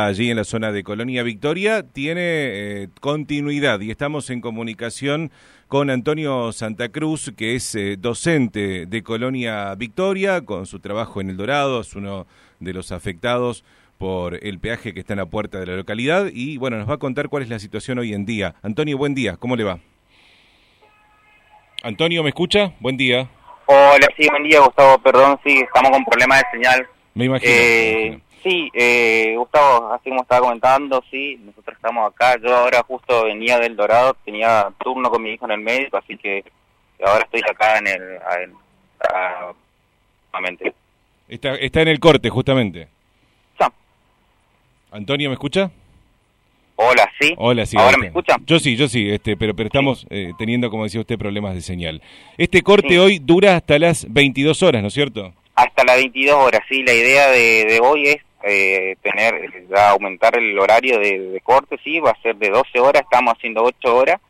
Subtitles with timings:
[0.00, 5.32] allí en la zona de Colonia Victoria tiene eh, continuidad y estamos en comunicación
[5.66, 11.30] con Antonio Santa Cruz, que es eh, docente de Colonia Victoria, con su trabajo en
[11.30, 12.28] El Dorado, es uno
[12.60, 13.64] de los afectados
[13.98, 16.94] por el peaje que está en la puerta de la localidad y bueno, nos va
[16.94, 18.54] a contar cuál es la situación hoy en día.
[18.62, 19.80] Antonio, buen día, ¿cómo le va?
[21.82, 22.72] Antonio, ¿me escucha?
[22.78, 23.28] Buen día.
[23.66, 26.86] Hola, sí, buen día, Gustavo, perdón, sí, estamos con problemas de señal.
[27.14, 27.50] Me imagino.
[27.52, 28.27] me Eh, imagino.
[28.42, 32.36] Sí, eh, Gustavo, así como estaba comentando, sí, nosotros estamos acá.
[32.42, 36.16] Yo ahora justo venía del Dorado, tenía turno con mi hijo en el médico, así
[36.16, 36.44] que
[37.04, 38.18] ahora estoy acá en el...
[40.32, 40.74] nuevamente.
[41.28, 42.88] Está, está en el corte, justamente.
[43.60, 43.70] Ya.
[44.90, 45.70] Antonio, ¿me escucha?
[46.76, 47.34] Hola, sí.
[47.36, 47.76] Hola, sí.
[47.76, 48.18] ¿Ahora me está.
[48.20, 48.46] escuchan?
[48.46, 51.60] Yo sí, yo sí, este, pero, pero estamos eh, teniendo, como decía usted, problemas de
[51.60, 52.00] señal.
[52.36, 52.98] Este corte Sí.
[52.98, 55.34] hoy dura hasta las 22 horas, ¿no es cierto?
[55.56, 56.82] Hasta las 22 horas, sí.
[56.84, 61.78] La idea de, de hoy es eh, tener, ya aumentar el horario de, de corte,
[61.82, 64.20] sí, va a ser de 12 horas, estamos haciendo 8 horas,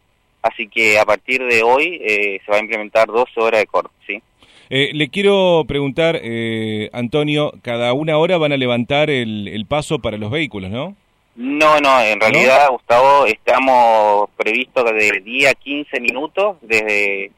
[0.42, 3.94] así que a partir de hoy eh, se va a implementar 12 horas de corte,
[4.06, 4.22] sí.
[4.70, 9.98] Eh, le quiero preguntar, eh, Antonio, cada una hora van a levantar el, el paso
[9.98, 10.94] para los vehículos, ¿no?
[11.36, 17.30] No, no, en realidad, Gustavo, estamos previsto de 10 a 15 minutos, desde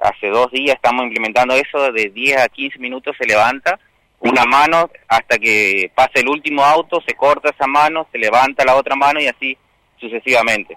[0.00, 3.78] hace dos días estamos implementando eso, de 10 a 15 minutos se levanta
[4.24, 8.74] una mano hasta que pase el último auto, se corta esa mano, se levanta la
[8.76, 9.56] otra mano y así
[10.00, 10.76] sucesivamente.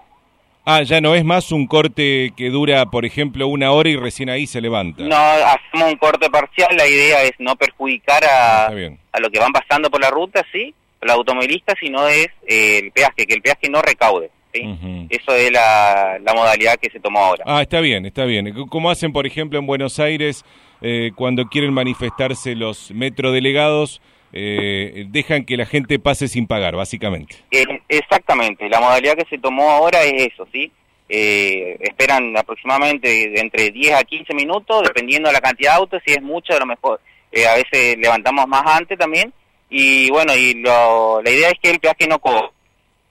[0.64, 4.28] Ah, ya no es más un corte que dura, por ejemplo, una hora y recién
[4.28, 5.02] ahí se levanta.
[5.02, 8.98] No, hacemos un corte parcial, la idea es no perjudicar Ah, a, bien.
[9.12, 12.92] a lo que van pasando por la ruta, sí, los automovilistas, sino es eh, el
[12.92, 15.06] peaje, que el peaje no recaude, ¿sí?
[15.10, 17.44] Eso es la, la modalidad que se tomó ahora.
[17.46, 18.52] Ah, está bien, está bien.
[18.68, 20.44] Como hacen, por ejemplo, en Buenos Aires,
[20.80, 24.00] eh, cuando quieren manifestarse los metrodelegados,
[24.32, 27.36] eh, dejan que la gente pase sin pagar, básicamente.
[27.50, 30.70] Eh, exactamente, la modalidad que se tomó ahora es eso, ¿sí?
[31.08, 36.12] Eh, esperan aproximadamente entre 10 a 15 minutos, dependiendo de la cantidad de autos, si
[36.12, 37.00] es mucho, a lo mejor
[37.32, 39.32] eh, a veces levantamos más antes también,
[39.70, 42.50] y bueno, y lo, la idea es que el peaje no cobre.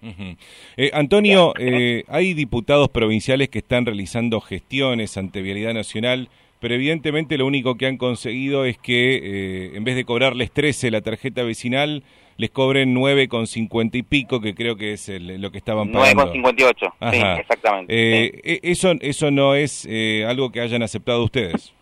[0.01, 0.35] Ujú.
[0.77, 7.37] Eh, Antonio, eh, hay diputados provinciales que están realizando gestiones ante Vialidad Nacional, pero evidentemente
[7.37, 11.43] lo único que han conseguido es que eh, en vez de cobrarles 13 la tarjeta
[11.43, 12.03] vecinal,
[12.37, 15.91] les cobren 9 con 50 y pico, que creo que es el- lo que estaban
[15.91, 16.25] pagando.
[16.31, 17.93] 9,58, sí, exactamente.
[17.93, 18.41] Eh, sí.
[18.43, 21.73] e- eso, eso no es eh, algo que hayan aceptado ustedes.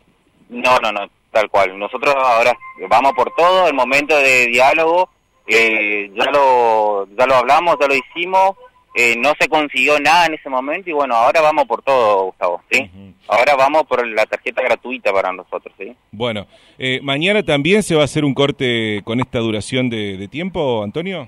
[0.49, 1.77] No, no, no, tal cual.
[1.77, 2.57] Nosotros ahora
[2.89, 5.09] vamos por todo, el momento de diálogo,
[5.47, 8.55] eh, ya lo ya lo hablamos, ya lo hicimos,
[8.97, 12.61] eh, no se consiguió nada en ese momento y bueno, ahora vamos por todo, Gustavo,
[12.71, 12.89] ¿sí?
[13.27, 15.93] Ahora vamos por la tarjeta gratuita para nosotros, ¿sí?
[16.11, 16.47] Bueno,
[16.77, 20.81] eh, mañana también se va a hacer un corte con esta duración de, de tiempo,
[20.81, 21.27] Antonio.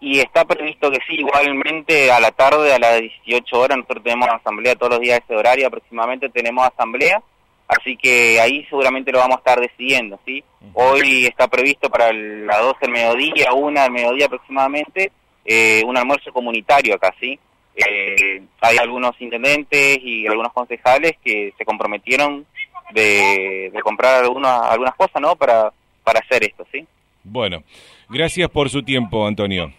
[0.00, 4.28] Y está previsto que sí, igualmente a la tarde, a las 18 horas, nosotros tenemos
[4.28, 7.22] asamblea todos los días a ese horario aproximadamente, tenemos asamblea,
[7.70, 10.42] así que ahí seguramente lo vamos a estar decidiendo, ¿sí?
[10.74, 15.12] Hoy está previsto para las 12 del mediodía, una del mediodía aproximadamente,
[15.44, 17.38] eh, un almuerzo comunitario acá, ¿sí?
[17.76, 22.44] Eh, hay algunos intendentes y algunos concejales que se comprometieron
[22.92, 25.36] de, de comprar algunas, algunas cosas, ¿no?
[25.36, 26.84] Para, para hacer esto, ¿sí?
[27.22, 27.62] Bueno,
[28.08, 29.72] gracias por su tiempo, Antonio.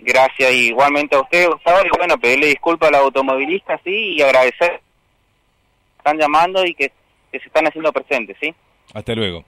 [0.00, 4.80] Gracias igualmente a usted, Gustavo, y bueno, pedirle disculpas a los automovilistas, sí, y agradecer
[6.08, 6.90] están llamando y que,
[7.32, 8.54] que se están haciendo presentes, ¿sí?
[8.94, 9.44] Hasta luego.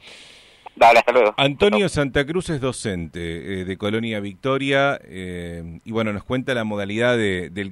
[0.76, 1.34] Dale, hasta luego.
[1.36, 3.20] Antonio Santa Cruz es docente
[3.60, 7.68] eh, de Colonia Victoria eh, y bueno, nos cuenta la modalidad de- del